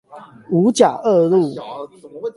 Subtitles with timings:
[0.49, 1.53] 五甲二路